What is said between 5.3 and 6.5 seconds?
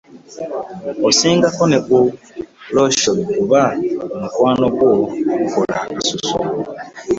gukola akasusu.